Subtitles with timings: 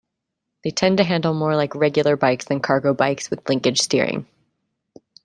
[0.63, 4.25] They tend to handle more like regular bikes than cargo bikes with linkage steering.